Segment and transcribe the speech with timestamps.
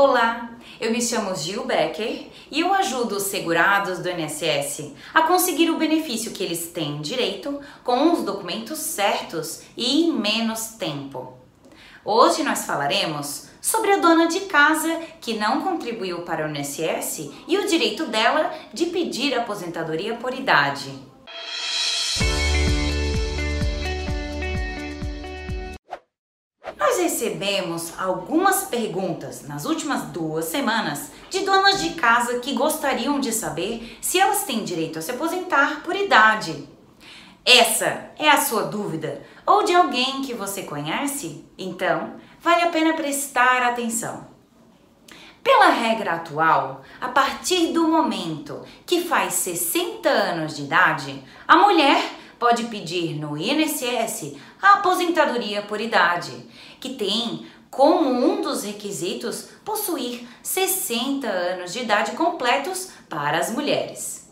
[0.00, 5.70] Olá, eu me chamo Gil Becker e eu ajudo os segurados do INSS a conseguir
[5.70, 11.36] o benefício que eles têm direito com os documentos certos e em menos tempo.
[12.04, 17.58] Hoje nós falaremos sobre a dona de casa que não contribuiu para o INSS e
[17.58, 20.92] o direito dela de pedir aposentadoria por idade.
[27.18, 33.98] Recebemos algumas perguntas nas últimas duas semanas de donas de casa que gostariam de saber
[34.00, 36.68] se elas têm direito a se aposentar por idade.
[37.44, 41.44] Essa é a sua dúvida ou de alguém que você conhece?
[41.58, 44.28] Então, vale a pena prestar atenção.
[45.42, 52.00] Pela regra atual, a partir do momento que faz 60 anos de idade, a mulher
[52.38, 56.32] pode pedir no INSS a aposentadoria por idade,
[56.80, 64.28] que tem como um dos requisitos possuir 60 anos de idade completos para as mulheres.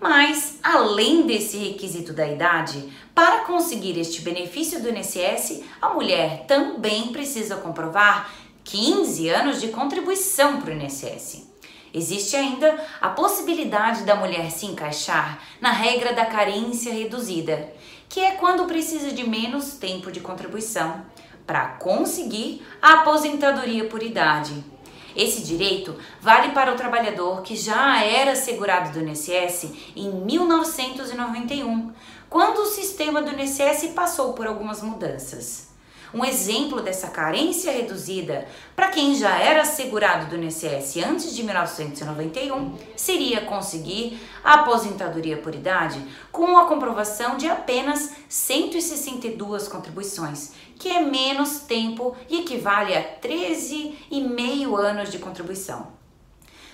[0.00, 7.12] Mas, além desse requisito da idade, para conseguir este benefício do INSS, a mulher também
[7.12, 8.32] precisa comprovar
[8.64, 11.52] 15 anos de contribuição para o INSS.
[11.94, 17.72] Existe ainda a possibilidade da mulher se encaixar na regra da carência reduzida,
[18.12, 21.02] que é quando precisa de menos tempo de contribuição
[21.46, 24.52] para conseguir a aposentadoria por idade.
[25.16, 31.90] Esse direito vale para o trabalhador que já era segurado do INSS em 1991,
[32.28, 35.71] quando o sistema do INSS passou por algumas mudanças.
[36.14, 38.46] Um exemplo dessa carência reduzida
[38.76, 45.54] para quem já era segurado do INSS antes de 1991 seria conseguir a aposentadoria por
[45.54, 45.98] idade
[46.30, 54.78] com a comprovação de apenas 162 contribuições, que é menos tempo e equivale a 13,5
[54.78, 55.92] anos de contribuição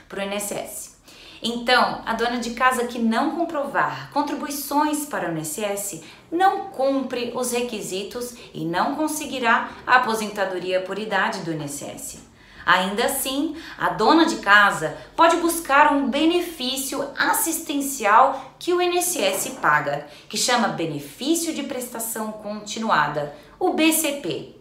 [0.08, 0.97] para o INSS.
[1.42, 7.52] Então, a dona de casa que não comprovar contribuições para o INSS não cumpre os
[7.52, 12.28] requisitos e não conseguirá a aposentadoria por idade do INSS.
[12.66, 20.06] Ainda assim, a dona de casa pode buscar um benefício assistencial que o INSS paga,
[20.28, 24.54] que chama Benefício de Prestação Continuada, o BCP.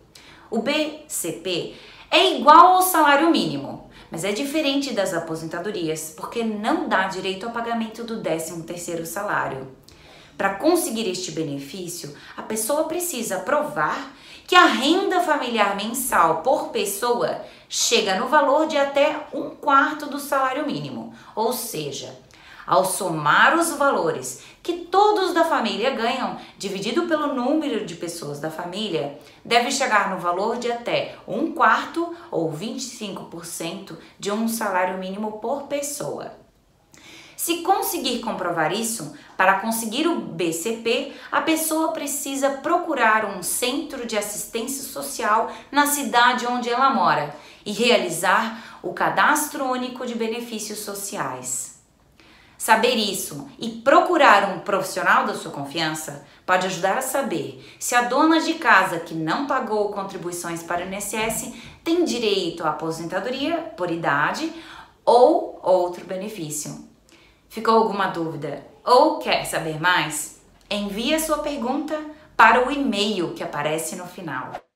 [0.50, 1.75] O BCP
[2.09, 7.51] é igual ao salário mínimo, mas é diferente das aposentadorias, porque não dá direito ao
[7.51, 9.68] pagamento do 13º salário.
[10.38, 14.13] Para conseguir este benefício, a pessoa precisa provar
[14.45, 20.19] que a renda familiar mensal por pessoa chega no valor de até um quarto do
[20.19, 22.16] salário mínimo, ou seja,
[22.67, 28.51] ao somar os valores que todos da família ganham, dividido pelo número de pessoas da
[28.51, 35.39] família, deve chegar no valor de até um quarto ou 25% de um salário mínimo
[35.39, 36.33] por pessoa.
[37.38, 44.17] Se conseguir comprovar isso, para conseguir o BCP, a pessoa precisa procurar um centro de
[44.17, 47.33] assistência social na cidade onde ela mora
[47.63, 51.76] e realizar o cadastro único de benefícios sociais.
[52.57, 58.01] Saber isso e procurar um profissional da sua confiança pode ajudar a saber se a
[58.01, 61.53] dona de casa que não pagou contribuições para o INSS
[61.84, 64.51] tem direito à aposentadoria por idade
[65.06, 66.84] ou outro benefício.
[67.47, 70.41] Ficou alguma dúvida ou quer saber mais?
[70.69, 71.95] Envie a sua pergunta
[72.35, 74.66] para o e-mail que aparece no final.